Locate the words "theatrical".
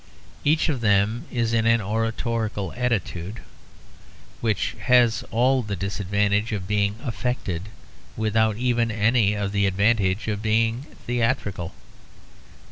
11.05-11.71